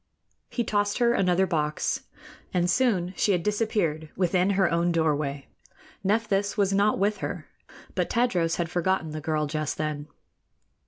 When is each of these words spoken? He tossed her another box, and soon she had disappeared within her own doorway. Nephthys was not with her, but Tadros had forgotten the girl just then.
He 0.49 0.63
tossed 0.63 0.97
her 0.97 1.13
another 1.13 1.45
box, 1.45 2.05
and 2.55 2.67
soon 2.67 3.13
she 3.15 3.33
had 3.33 3.43
disappeared 3.43 4.09
within 4.15 4.49
her 4.57 4.67
own 4.71 4.91
doorway. 4.91 5.45
Nephthys 6.03 6.57
was 6.57 6.73
not 6.73 6.97
with 6.97 7.17
her, 7.17 7.45
but 7.93 8.09
Tadros 8.09 8.55
had 8.55 8.67
forgotten 8.67 9.11
the 9.11 9.21
girl 9.21 9.45
just 9.45 9.77
then. 9.77 10.07